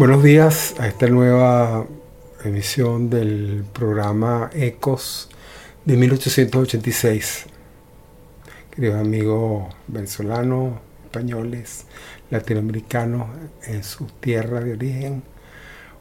[0.00, 1.84] Buenos días a esta nueva
[2.42, 5.28] emisión del programa Ecos
[5.90, 7.46] de 1886.
[8.70, 11.84] Queridos amigos venezolanos, españoles,
[12.30, 13.26] latinoamericanos
[13.66, 15.24] en su tierra de origen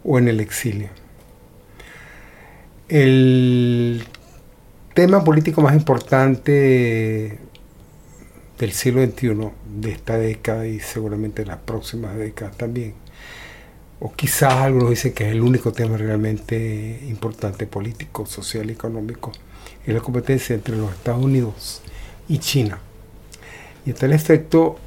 [0.03, 0.89] o en el exilio.
[2.87, 4.03] El
[4.93, 7.39] tema político más importante
[8.59, 9.49] del siglo XXI,
[9.81, 12.93] de esta década y seguramente de las próximas décadas también,
[13.99, 19.31] o quizás algunos dicen que es el único tema realmente importante político, social y económico,
[19.91, 21.81] es la competencia entre los Estados Unidos
[22.27, 22.79] y China.
[23.85, 24.77] Y a tal efecto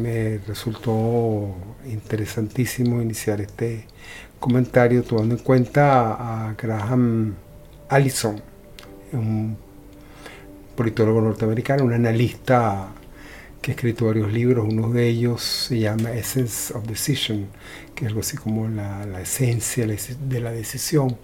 [0.00, 1.54] me resultó
[1.86, 3.86] interesantísimo iniciar este
[4.40, 7.34] comentario tomando en cuenta a Graham
[7.88, 8.40] Allison,
[9.12, 9.56] un
[10.74, 12.88] politólogo norteamericano, un analista
[13.60, 17.48] que ha escrito varios libros, uno de ellos se llama Essence of Decision,
[17.94, 21.16] que es algo así como la, esencia de la decisión,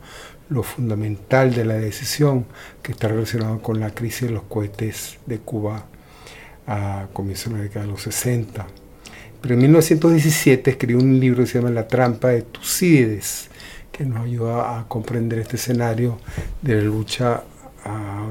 [0.49, 2.47] lo fundamental de la decisión,
[2.83, 5.87] que está relacionado con la crisis de los cohetes de Cuba
[6.67, 8.67] a comienzos de la década de los 60.
[9.41, 13.49] Pero en 1917 escribió un libro que se llama La trampa de Tucídides,
[13.93, 16.19] que nos ayuda a comprender este escenario
[16.63, 17.43] de la lucha,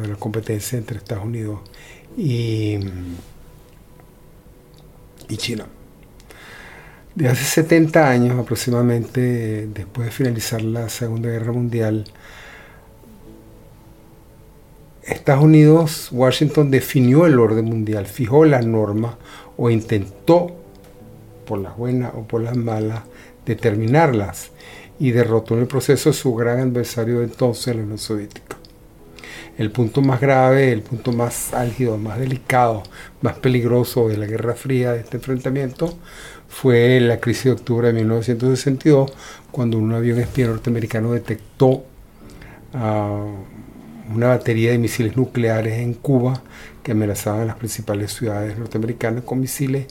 [0.02, 1.60] de la competencia entre Estados Unidos
[2.18, 2.80] y
[5.30, 5.66] y China.
[7.16, 12.06] De hace 70 años aproximadamente, después de finalizar la Segunda Guerra Mundial,
[15.04, 19.16] Estados Unidos, Washington definió el orden mundial, fijó las normas
[19.58, 20.56] o intentó,
[21.46, 23.04] por las buenas o por las malas,
[23.46, 24.50] determinarlas
[24.98, 28.53] y derrotó en el proceso a su gran adversario de entonces, la Unión Soviética
[29.58, 32.84] el punto más grave, el punto más álgido, más delicado,
[33.22, 35.98] más peligroso de la Guerra Fría, de este enfrentamiento,
[36.50, 39.14] fue la crisis de octubre de 1962,
[39.52, 41.84] cuando un avión espía norteamericano detectó
[42.74, 43.26] ah,
[44.14, 46.42] una batería de misiles nucleares en Cuba
[46.84, 49.88] que amenazaban las principales ciudades norteamericanas con misiles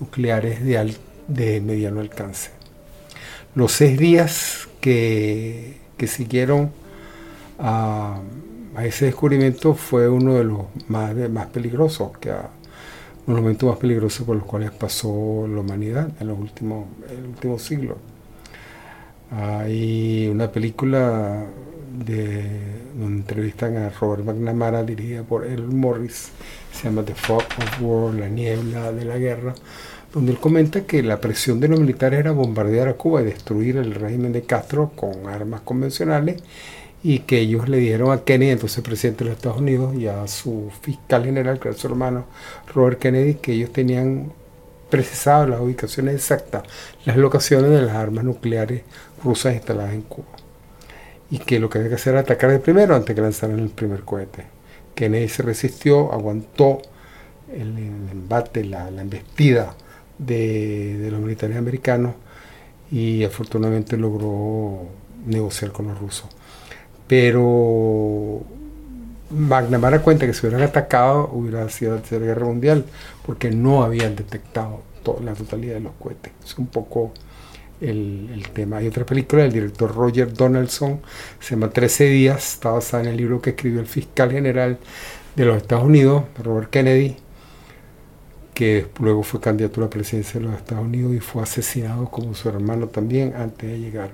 [0.00, 0.94] nucleares de,
[1.28, 2.50] de mediano alcance.
[3.54, 6.72] Los seis días que, que siguieron
[7.58, 8.20] a
[8.82, 13.78] ese descubrimiento fue uno de los más, más peligrosos, que uno de los momentos más
[13.78, 17.98] peligrosos por los cuales pasó la humanidad en los últimos, el último siglo.
[19.30, 21.44] Hay una película
[21.98, 22.44] de,
[22.98, 26.30] donde entrevistan a Robert McNamara, dirigida por El Morris,
[26.72, 29.54] se llama The Fog of War, La niebla de la guerra,
[30.12, 33.76] donde él comenta que la presión de los militares era bombardear a Cuba y destruir
[33.76, 36.42] el régimen de Castro con armas convencionales
[37.04, 40.26] y que ellos le dieron a Kennedy, entonces presidente de los Estados Unidos, y a
[40.26, 42.24] su fiscal general, que era su hermano
[42.74, 44.32] Robert Kennedy, que ellos tenían
[44.88, 46.62] precisado las ubicaciones exactas,
[47.04, 48.84] las locaciones de las armas nucleares
[49.22, 50.28] rusas instaladas en Cuba.
[51.30, 53.68] Y que lo que había que hacer era atacar de primero antes que lanzaran el
[53.68, 54.46] primer cohete.
[54.94, 56.80] Kennedy se resistió, aguantó
[57.52, 57.76] el,
[58.12, 59.74] embate, la, embestida
[60.16, 62.14] de, de los militares americanos
[62.90, 64.86] y afortunadamente logró
[65.26, 66.30] negociar con los rusos.
[67.06, 68.42] Pero
[69.30, 72.84] McNamara cuenta que si hubieran atacado hubiera sido la Tercera Guerra Mundial,
[73.26, 76.32] porque no habían detectado toda la totalidad de los cohetes.
[76.44, 77.12] Es un poco
[77.80, 78.78] el, tema.
[78.78, 81.00] Hay otra película del director Roger Donaldson,
[81.40, 84.78] se llama 13 días, está basada en el libro que escribió el fiscal general
[85.36, 87.16] de los Estados Unidos, Robert Kennedy,
[88.54, 92.34] que luego fue candidato a la presidencia de los Estados Unidos y fue asesinado como
[92.34, 94.10] su hermano también antes de llegar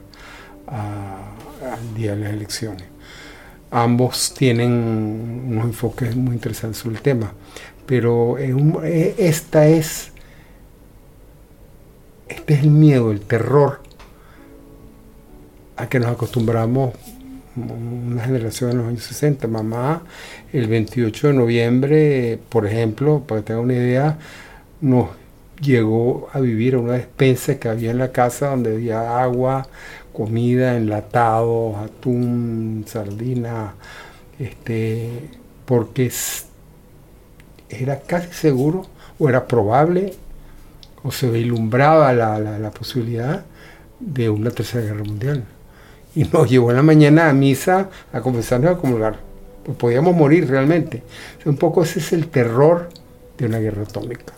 [0.71, 2.85] al día de las elecciones.
[3.71, 7.33] Ambos tienen unos enfoques muy interesantes sobre el tema,
[7.87, 10.11] pero esta es,
[12.29, 13.81] este es el miedo, el terror
[15.77, 16.95] a que nos acostumbramos
[17.57, 19.49] una generación en los años 60.
[19.49, 20.03] Mamá,
[20.53, 24.19] el 28 de noviembre, por ejemplo, para que tengan una idea,
[24.81, 25.09] nos
[25.61, 29.67] llegó a vivir a una despensa que había en la casa donde había agua,
[30.13, 33.75] comida, enlatado, atún, sardina,
[34.39, 35.31] este,
[35.65, 36.11] porque
[37.69, 38.87] era casi seguro
[39.19, 40.15] o era probable
[41.03, 43.45] o se vislumbraba la, la, posibilidad
[44.01, 45.45] de una tercera guerra mundial.
[46.15, 49.19] Y nos llevó en la mañana a misa a confesarnos a comulgar.
[49.65, 51.03] Pues podíamos morir realmente.
[51.45, 52.89] un poco ese es el terror
[53.39, 54.35] de una guerra atómica.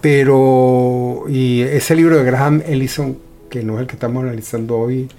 [0.00, 3.18] Pero, y ese libro de Graham Ellison,
[3.52, 5.10] que no es el que estamos analizando hoy,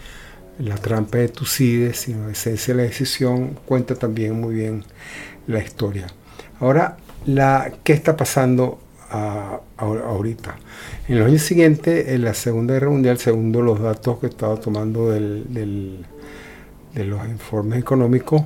[0.57, 4.83] La trampa de Tucídides, sino Esencia de la decisión, cuenta también muy bien
[5.45, 6.07] la historia.
[6.59, 6.97] Ahora,
[7.27, 8.79] la, ¿qué está pasando
[9.77, 10.55] ahorita?
[11.07, 15.11] En los años siguientes, en la Segunda Guerra Mundial, segundo los datos que estaba tomando
[15.11, 16.03] del,
[16.95, 18.41] de los informes económicos,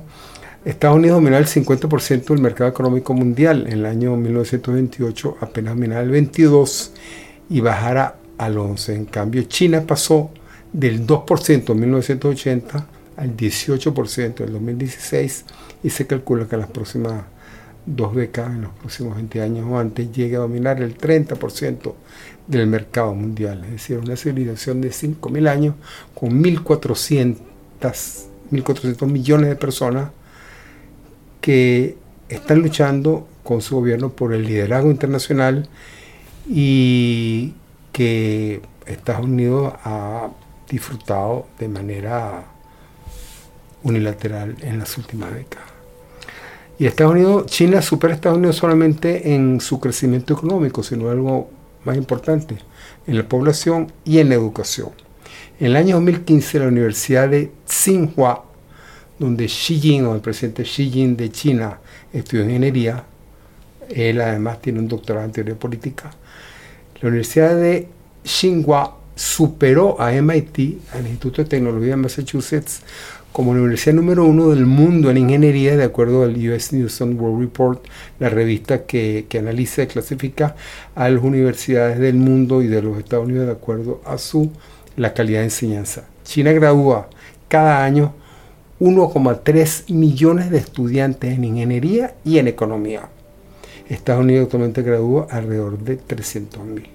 [0.66, 3.66] Estados Unidos dominaba el 50% del mercado económico mundial.
[3.68, 6.90] En el año 1928 apenas dominaba el 22%
[7.48, 8.94] y bajara al 11%.
[8.94, 10.30] En cambio, China pasó
[10.72, 12.86] del 2% en 1980
[13.16, 15.44] al 18% en 2016
[15.82, 17.24] y se calcula que en las próximas
[17.84, 21.94] dos décadas, en los próximos 20 años o antes, llegue a dominar el 30%
[22.46, 23.64] del mercado mundial.
[23.64, 25.74] Es decir, una civilización de 5.000 años
[26.14, 27.36] con 1.400,
[28.50, 30.10] 1.400 millones de personas
[31.40, 31.96] que
[32.28, 35.68] están luchando con su gobierno por el liderazgo internacional
[36.48, 37.54] y
[37.98, 40.28] que Estados Unidos ha
[40.70, 42.44] disfrutado de manera
[43.82, 45.66] unilateral en las últimas décadas.
[46.78, 51.50] Y Estados Unidos, China supera a Estados Unidos solamente en su crecimiento económico, sino algo
[51.84, 52.58] más importante,
[53.08, 54.90] en la población y en la educación.
[55.58, 58.44] En el año 2015 la Universidad de Tsinghua,
[59.18, 61.80] donde Xi Jinping, o el presidente Xi Jinping de China,
[62.12, 63.02] estudió ingeniería,
[63.88, 66.12] él además tiene un doctorado en teoría política,
[67.00, 67.88] la Universidad de
[68.24, 72.82] Tsinghua superó a MIT, al Instituto de Tecnología de Massachusetts,
[73.32, 77.20] como la universidad número uno del mundo en ingeniería, de acuerdo al US News and
[77.20, 77.84] World Report,
[78.18, 80.56] la revista que, que, analiza y clasifica
[80.94, 84.50] a las universidades del mundo y de los Estados Unidos de acuerdo a su
[84.96, 86.04] la calidad de enseñanza.
[86.24, 87.08] China gradúa
[87.48, 88.14] cada año
[88.80, 93.08] 1,3 millones de estudiantes en ingeniería y en economía.
[93.88, 96.88] Estados Unidos actualmente gradúa alrededor de 300 mil.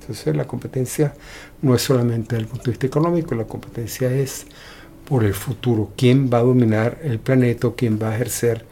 [0.00, 1.14] Entonces la competencia
[1.62, 4.46] no es solamente desde el punto de vista económico, la competencia es
[5.04, 5.90] por el futuro.
[5.96, 7.68] ¿Quién va a dominar el planeta?
[7.76, 8.64] ¿Quién va a ejercer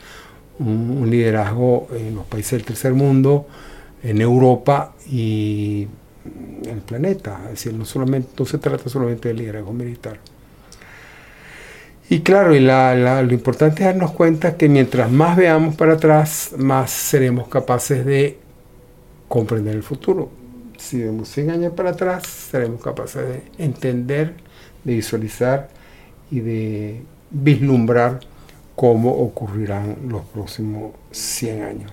[0.58, 3.46] un, liderazgo en los países del tercer mundo,
[4.02, 5.88] en Europa y
[6.64, 7.40] en el planeta?
[7.44, 10.18] Es decir, no, solamente, no se trata solamente de liderazgo militar.
[12.08, 16.90] Y claro, y lo importante es darnos cuenta que mientras más veamos para atrás, más
[16.90, 18.38] seremos capaces de
[19.26, 20.30] comprender el futuro.
[20.76, 24.34] Si vemos 100 años para atrás, seremos capaces de entender,
[24.84, 25.70] de visualizar
[26.30, 28.20] y de vislumbrar
[28.76, 31.92] cómo ocurrirán los próximos 100 años.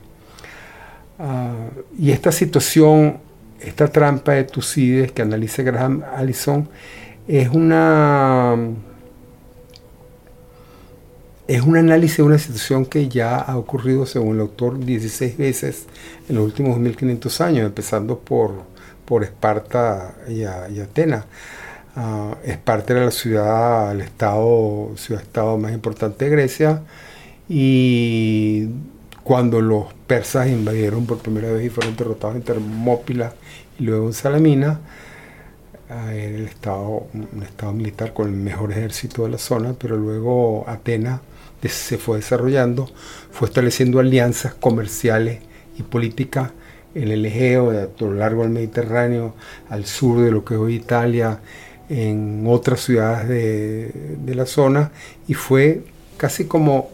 [1.19, 3.19] Ah, y esta situación,
[3.61, 6.67] esta trampa de Tucídides que analiza Graham Allison,
[7.27, 8.57] es una
[11.51, 15.85] es un análisis de una situación que ya ha ocurrido, según el autor, 16 veces
[16.29, 18.63] en los últimos 1500 años, empezando por,
[19.03, 21.25] por Esparta y, Atenas.
[21.93, 26.83] Uh, Esparta era la ciudad, el estado, ciudad-estado más importante de Grecia,
[27.49, 28.69] y
[29.21, 33.33] cuando los persas invadieron por primera vez y fueron derrotados en Termópila
[33.77, 34.79] y luego en Salamina,
[35.89, 40.63] uh, el estado, un estado militar con el mejor ejército de la zona, pero luego
[40.65, 41.19] Atenas
[41.69, 42.89] se fue desarrollando,
[43.31, 45.39] fue estableciendo alianzas comerciales
[45.77, 46.51] y políticas
[46.93, 49.33] en el Egeo, a lo largo del Mediterráneo,
[49.69, 51.39] al sur de lo que es hoy Italia,
[51.89, 54.91] en otras ciudades de, la zona,
[55.27, 55.83] y fue
[56.17, 56.89] casi como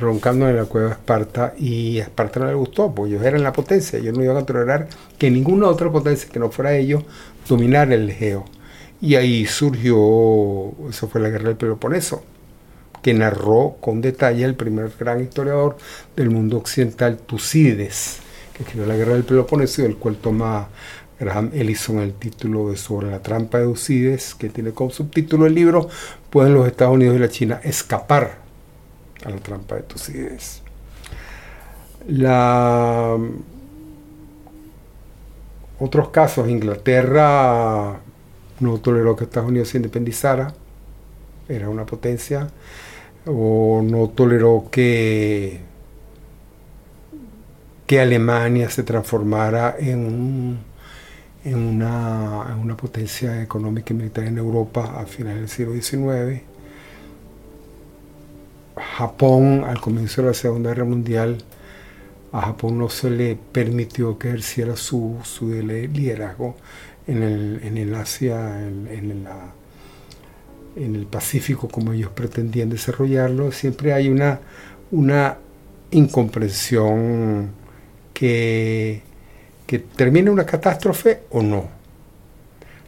[0.00, 3.42] roncando en la cueva de Esparta, y a Esparta no le gustó, porque ellos eran
[3.42, 7.04] la potencia, ellos no iban a tolerar que ninguna otra potencia que no fuera ellos
[7.48, 8.44] dominara el Egeo.
[9.00, 12.22] Y ahí surgió, eso fue la guerra del Peloponeso
[13.06, 15.76] que narró con detalle el primer gran historiador
[16.16, 18.18] del mundo occidental, Tucídides,
[18.52, 20.66] que escribió La Guerra del Peloponeso, del cual toma
[21.20, 25.54] Graham Ellison el título de Sobre la trampa de Tucídides, que tiene como subtítulo el
[25.54, 25.88] libro,
[26.30, 28.38] ¿Pueden los Estados Unidos y la China escapar
[29.24, 30.62] a la trampa de Tucídides?
[35.78, 38.00] Otros casos, Inglaterra
[38.58, 40.52] no toleró que Estados Unidos se independizara,
[41.48, 42.48] era una potencia
[43.26, 45.60] o no toleró que,
[47.86, 50.58] que Alemania se transformara en,
[51.44, 56.42] en, una, una, potencia económica y militar en Europa a finales del siglo XIX.
[58.76, 61.38] Japón, al comienzo de la Segunda Guerra Mundial,
[62.32, 65.18] a Japón no se le permitió que ejerciera su,
[65.62, 66.56] liderazgo
[67.06, 69.52] en el, en el Asia, en la
[70.76, 74.40] en el Pacífico como ellos pretendían desarrollarlo, siempre hay una,
[74.90, 75.38] una
[75.90, 77.50] incomprensión
[78.12, 79.02] que,
[79.66, 81.68] que termina una catástrofe o no.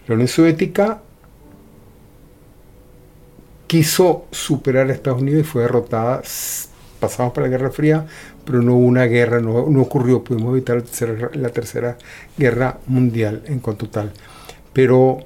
[0.07, 1.01] La Unión Soviética
[3.67, 6.23] quiso superar a Estados Unidos y fue derrotada.
[6.99, 8.07] Pasamos por la Guerra Fría,
[8.45, 11.99] pero no hubo una guerra, no, ocurrió, pudimos evitar la tercera, la tercera,
[12.37, 14.13] guerra mundial en cuanto tal.
[14.73, 15.21] Pero,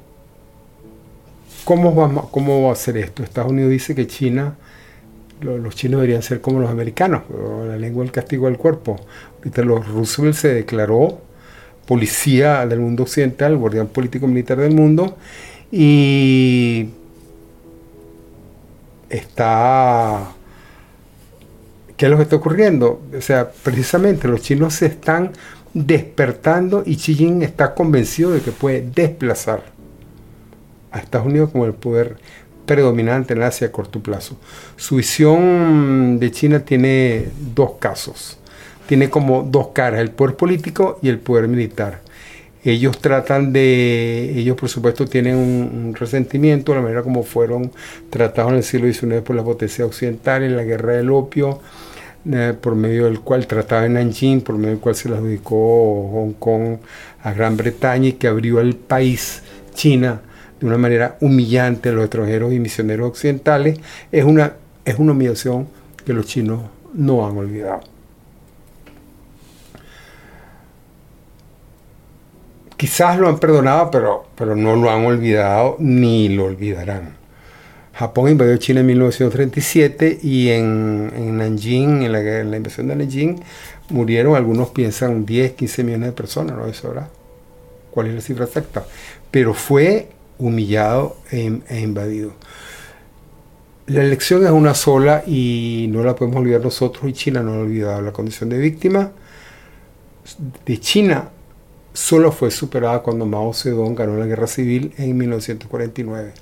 [1.64, 3.23] ¿cómo, vamos, ¿cómo va a ser esto?
[3.23, 4.57] Estados Unidos dice que China,
[5.40, 7.23] los chinos deberían ser como los americanos,
[7.66, 8.97] la lengua del castigo del cuerpo.
[9.38, 11.21] Ahorita los Roosevelt se declaró
[11.87, 15.16] policía del mundo occidental, guardián político militar del mundo,
[15.71, 16.90] y
[19.11, 20.33] está...
[21.97, 23.02] ¿Qué es lo que está ocurriendo?
[23.16, 25.33] O sea, precisamente los chinos se están
[25.73, 29.72] despertando y Xi Jinping está convencido de que puede desplazar
[30.93, 32.17] a Estados Unidos como el poder
[32.67, 34.37] predominante en Asia a corto plazo.
[34.77, 38.39] Su visión de China tiene dos casos.
[38.87, 42.01] Tiene como dos caras, el poder político y el poder militar.
[42.65, 47.73] Ellos tratan de, ellos por supuesto tienen un, resentimiento de la manera como fueron
[48.09, 51.61] tratados en el siglo XIX por las potencias occidentales, en la guerra del opio,
[52.31, 56.09] eh, por medio del cual trataba en Nanjing, por medio del cual se le adjudicó
[56.13, 56.77] Hong Kong
[57.25, 59.43] a Gran Bretaña y que abrió el país,
[59.75, 60.21] China,
[60.62, 63.81] de una manera humillante a los extranjeros y misioneros occidentales,
[64.12, 64.54] es una,
[64.85, 65.66] es una humillación
[66.07, 66.61] que los chinos
[66.95, 67.81] no han olvidado.
[72.76, 77.16] Quizás lo han perdonado, pero, pero no lo han olvidado ni lo olvidarán.
[77.92, 83.42] Japón invadió China en 1937 y en, en Nanjing, en la, invasión de Nanjing,
[83.90, 87.09] murieron, algunos piensan 10, 15 millones de personas, no es ahora
[87.90, 88.85] cuál es la cifra exacta,
[89.31, 90.09] pero fue
[90.39, 92.33] humillado e, e invadido.
[93.87, 97.59] La elección es una sola y no la podemos olvidar nosotros y China no ha
[97.59, 99.12] olvidado la condición de víctima
[100.65, 101.31] de China
[101.93, 106.33] solo fue superada cuando Mao Zedong ganó la guerra civil en 1949.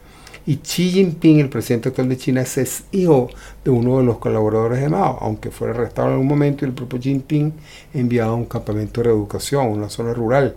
[0.51, 3.31] Y Xi Jinping, el presidente actual de China, es hijo
[3.65, 6.75] de uno de los colaboradores de Mao, aunque fue arrestado en algún momento y el
[6.75, 7.53] propio Jinping
[7.95, 10.57] enviado a un campamento de reeducación, una zona rural,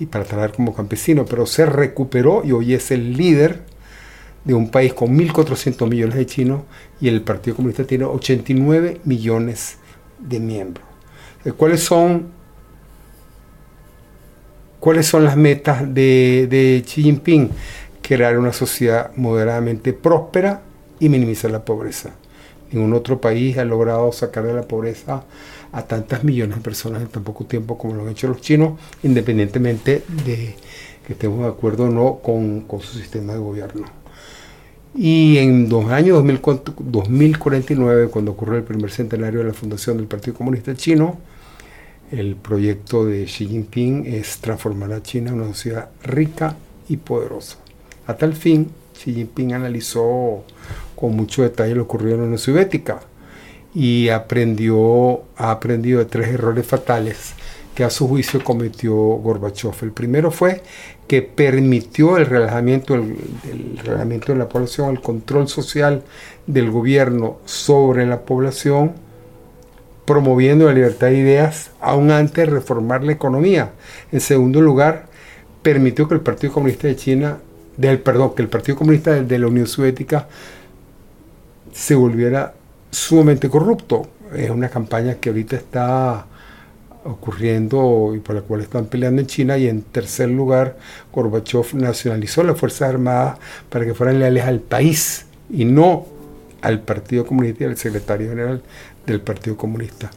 [0.00, 3.64] y para trabajar como campesino, pero se recuperó y hoy es el líder
[4.46, 6.62] de un país con 1.400 millones de chinos
[6.98, 9.76] y el Partido Comunista tiene 89 millones
[10.20, 10.86] de miembros.
[11.58, 12.32] ¿Cuáles son
[14.80, 17.50] ¿Cuáles son las metas de Xi Jinping?
[18.06, 20.60] Crear una sociedad moderadamente próspera
[21.00, 22.10] y minimizar la pobreza.
[22.70, 25.24] Ningún otro país ha logrado sacar de la pobreza
[25.72, 28.78] a tantas millones de personas en tan poco tiempo como lo han hecho los chinos,
[29.02, 30.54] independientemente de
[31.06, 33.86] que estemos de acuerdo o no con, su sistema de gobierno.
[34.94, 40.34] Y en dos años, 2049, cuando ocurrió el primer centenario de la fundación del Partido
[40.34, 41.18] Comunista Chino,
[42.12, 46.56] el proyecto de Xi Jinping es transformar a China en una sociedad rica
[46.88, 47.63] y poderosa.
[48.06, 50.44] A tal fin, Xi Jinping analizó
[50.94, 53.00] con mucho detalle lo ocurrido en la Unión Soviética
[53.74, 57.34] y aprendió, ha aprendido de tres errores fatales
[57.74, 59.74] que a su juicio cometió Gorbachev.
[59.82, 60.62] El primero fue
[61.08, 63.16] que permitió el relajamiento, el,
[63.50, 66.02] el relajamiento de la población, el control social
[66.46, 68.92] del gobierno sobre la población
[70.04, 73.72] promoviendo la libertad de ideas, aún antes de reformar la economía.
[74.12, 75.06] En segundo lugar,
[75.62, 77.38] permitió que el Partido Comunista de China,
[77.76, 80.28] del, perdón, que el Partido Comunista de la Unión Soviética
[81.72, 82.54] se volviera
[82.90, 84.08] sumamente corrupto.
[84.34, 86.26] Es una campaña que ahorita está
[87.04, 89.58] ocurriendo y por la cual están peleando en China.
[89.58, 90.76] Y en tercer lugar,
[91.12, 93.38] Gorbachev nacionalizó las Fuerzas Armadas
[93.68, 96.06] para que fueran leales al país y no
[96.62, 98.62] al Partido Comunista y al secretario general
[99.06, 100.10] del Partido Comunista.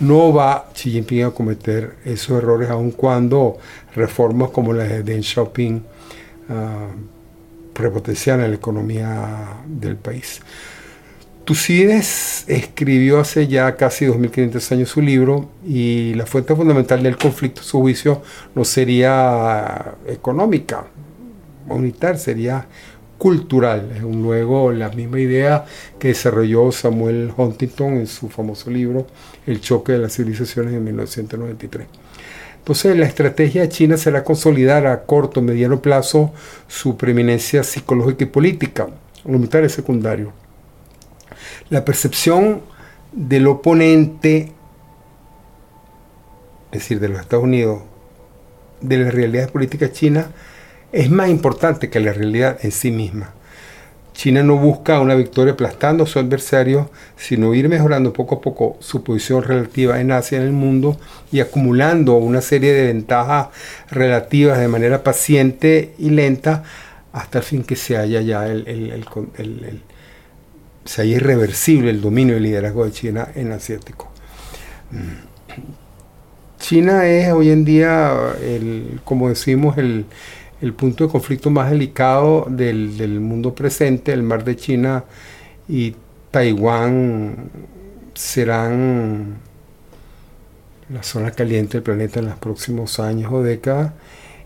[0.00, 3.58] No va Xi Jinping a cometer esos errores aun cuando
[3.94, 5.82] reformas como la de Deng Xiaoping
[6.50, 10.42] uh, prepotencian la economía del país.
[11.44, 17.62] Tucídides escribió hace ya casi 2500 años su libro y la fuente fundamental del conflicto,
[17.62, 18.22] su juicio,
[18.54, 20.84] no sería económica,
[21.68, 22.66] unitaria, sería
[23.18, 23.90] cultural.
[24.00, 25.64] Luego la misma idea
[25.98, 29.06] que desarrolló Samuel Huntington en su famoso libro
[29.46, 31.86] El choque de las civilizaciones en 1993.
[32.70, 36.32] Entonces la estrategia de China será consolidar a corto, mediano plazo
[36.68, 38.86] su preeminencia psicológica y política.
[39.24, 40.32] Lo militar es secundario.
[41.68, 42.62] La percepción
[43.10, 44.52] del oponente,
[46.70, 47.82] es decir, de los Estados Unidos,
[48.80, 50.30] de la realidad política china,
[50.92, 53.34] es más importante que la realidad en sí misma.
[54.20, 58.76] China no busca una victoria aplastando a su adversario, sino ir mejorando poco a poco
[58.78, 61.00] su posición relativa en Asia, en el mundo,
[61.32, 63.48] y acumulando una serie de ventajas
[63.90, 66.64] relativas de manera paciente y lenta
[67.14, 69.02] hasta el fin que se haya ya el,
[70.84, 74.10] se haya irreversible el dominio y liderazgo de China en asiático.
[76.58, 78.34] China es hoy en día,
[79.02, 80.04] como decimos, el,
[80.60, 85.04] el punto de conflicto más delicado del, mundo presente, el mar de China
[85.68, 85.94] y
[86.30, 87.50] Taiwán
[88.14, 89.36] serán
[90.92, 93.92] la zona caliente del planeta en los próximos años o décadas.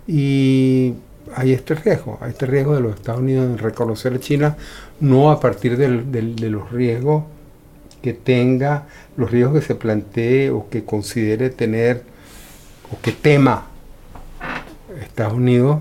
[0.06, 0.94] Y
[1.34, 4.56] hay este riesgo, hay este riesgo de los Estados Unidos en reconocer a China
[5.00, 7.24] no a partir de los riesgos
[8.02, 12.02] que tenga, los riesgos que se plantee o que considere tener
[12.92, 13.66] o que tema
[15.00, 15.80] Estados Unidos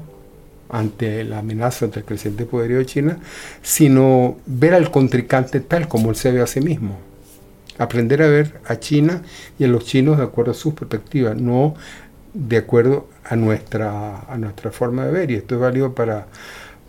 [0.74, 3.20] ante la amenaza ante el creciente poderío de China,
[3.62, 6.98] sino ver al contrincante tal como él se ve a sí mismo.
[7.78, 9.22] Aprender a ver a China
[9.60, 11.76] y a los chinos de acuerdo a sus perspectivas, no
[12.34, 15.30] de acuerdo a nuestra, a nuestra forma de ver.
[15.30, 16.26] Y esto es válido para,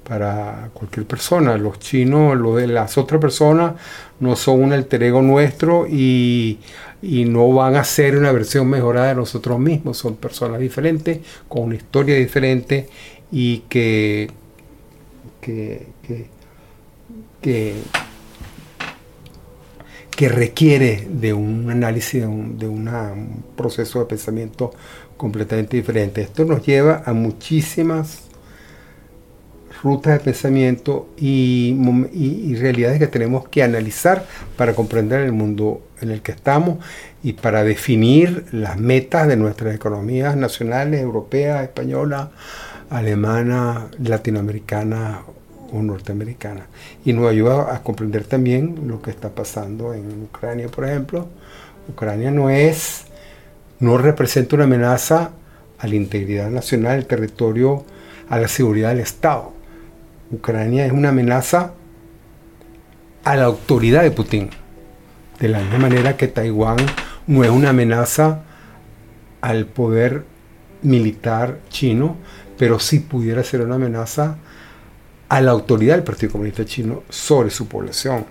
[0.08, 1.58] para cualquier persona.
[1.58, 3.74] Los chinos, lo de las otras personas,
[4.18, 6.58] no son un alter ego nuestro y,
[7.02, 9.98] y, no van a ser una versión mejorada de nosotros mismos.
[9.98, 12.88] Son personas diferentes, con una historia diferente
[13.36, 14.30] y que,
[15.40, 15.88] que,
[17.42, 17.74] que,
[20.16, 24.70] que, requiere de un análisis, de, un, de un proceso de pensamiento
[25.16, 26.20] completamente diferente.
[26.20, 28.20] Esto nos lleva a muchísimas
[29.82, 31.76] rutas de pensamiento y,
[32.12, 34.24] y, realidades que tenemos que analizar
[34.56, 36.78] para comprender el mundo en el que estamos
[37.24, 42.28] y para definir las metas de nuestras economías nacionales, europeas, españolas,
[42.90, 45.22] alemana, latinoamericana
[45.72, 46.66] o norteamericana.
[47.04, 51.28] Y nos ayuda a comprender también lo que está pasando en Ucrania, por ejemplo.
[51.88, 53.04] Ucrania no es,
[53.80, 55.30] no representa una amenaza
[55.78, 57.84] a la integridad nacional del territorio,
[58.28, 59.52] a la seguridad del Estado.
[60.30, 61.73] Ucrania es una amenaza
[63.25, 64.50] a la autoridad de Putin.
[65.40, 66.76] De la misma manera que Taiwán
[67.26, 68.42] no es una amenaza
[69.40, 70.25] al poder
[70.82, 72.16] militar chino,
[72.58, 74.36] pero sí pudiera ser una amenaza
[75.28, 78.25] a la autoridad del Partido Comunista Chino sobre su población.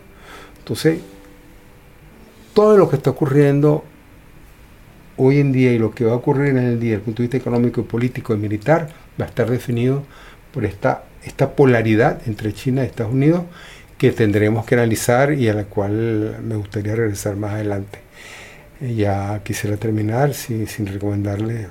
[0.59, 0.99] Entonces,
[2.53, 3.83] todo lo que está ocurriendo
[5.17, 7.21] hoy en día y lo que va a ocurrir en el día desde el punto
[7.21, 10.03] de vista económico, político y militar va a estar definido
[10.53, 13.43] por esta, esta polaridad entre China y Estados Unidos
[13.97, 17.99] que tendremos que analizar y a la cual me gustaría regresar más adelante.
[18.81, 21.67] Eh, ya quisiera terminar sin, sin recomendarle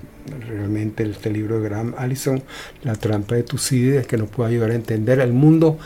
[0.48, 2.42] realmente este libro de Graham Allison,
[2.82, 5.78] La trampa de Tucídides, que nos puede ayudar a entender el mundo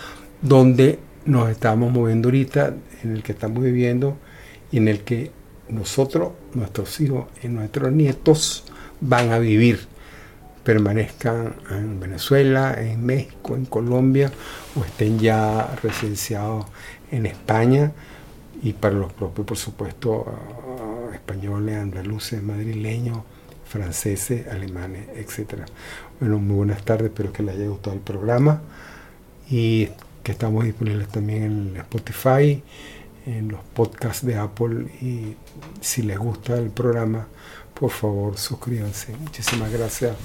[0.42, 4.16] donde nos estamos moviendo ahorita, en el que estamos viviendo
[4.70, 5.30] y en el que
[5.68, 8.64] nosotros, nuestros hijos y nuestros nietos
[9.00, 9.80] van a vivir,
[10.64, 14.30] permanezcan en Venezuela, en México, en Colombia
[14.74, 16.66] o estén ya residenciados
[17.10, 17.92] en España
[18.62, 20.26] y para los propios, por supuesto,
[21.16, 23.18] españoles, andaluces, madrileños,
[23.66, 25.62] franceses, alemanes, etc.
[26.20, 28.62] Bueno, muy buenas tardes, espero que les haya gustado el programa
[29.50, 29.88] y
[30.22, 32.62] que estamos disponibles también en Spotify,
[33.26, 35.36] en los podcasts de Apple y
[35.80, 37.26] si les gusta el programa,
[37.74, 39.14] por favor suscríbanse.
[39.16, 40.16] Muchísimas gracias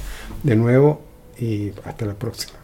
[0.44, 1.02] de nuevo
[1.38, 2.61] y hasta la próxima.